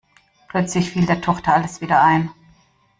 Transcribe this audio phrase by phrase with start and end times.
[0.47, 2.31] Plötzlich fiel der Tochter alles wieder ein.